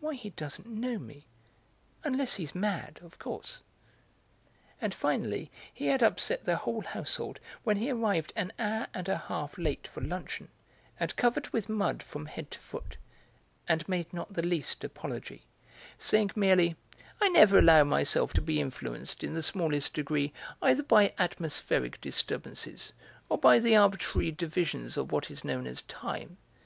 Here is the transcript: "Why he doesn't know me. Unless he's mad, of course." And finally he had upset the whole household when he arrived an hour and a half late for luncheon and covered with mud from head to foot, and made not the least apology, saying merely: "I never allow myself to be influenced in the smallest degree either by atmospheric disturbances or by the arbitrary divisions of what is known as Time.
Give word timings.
"Why 0.00 0.14
he 0.14 0.30
doesn't 0.30 0.66
know 0.66 0.98
me. 0.98 1.26
Unless 2.04 2.36
he's 2.36 2.54
mad, 2.54 2.98
of 3.02 3.18
course." 3.18 3.60
And 4.80 4.94
finally 4.94 5.50
he 5.74 5.88
had 5.88 6.02
upset 6.02 6.46
the 6.46 6.56
whole 6.56 6.80
household 6.80 7.38
when 7.64 7.76
he 7.76 7.90
arrived 7.90 8.32
an 8.34 8.50
hour 8.58 8.86
and 8.94 9.10
a 9.10 9.18
half 9.18 9.58
late 9.58 9.86
for 9.88 10.00
luncheon 10.00 10.48
and 10.98 11.14
covered 11.16 11.48
with 11.48 11.68
mud 11.68 12.02
from 12.02 12.24
head 12.24 12.50
to 12.52 12.58
foot, 12.60 12.96
and 13.68 13.86
made 13.86 14.10
not 14.10 14.32
the 14.32 14.40
least 14.42 14.82
apology, 14.84 15.42
saying 15.98 16.30
merely: 16.34 16.76
"I 17.20 17.28
never 17.28 17.58
allow 17.58 17.84
myself 17.84 18.32
to 18.32 18.40
be 18.40 18.62
influenced 18.62 19.22
in 19.22 19.34
the 19.34 19.42
smallest 19.42 19.92
degree 19.92 20.32
either 20.62 20.82
by 20.82 21.12
atmospheric 21.18 22.00
disturbances 22.00 22.94
or 23.28 23.36
by 23.36 23.58
the 23.58 23.76
arbitrary 23.76 24.30
divisions 24.30 24.96
of 24.96 25.12
what 25.12 25.30
is 25.30 25.44
known 25.44 25.66
as 25.66 25.82
Time. 25.82 26.38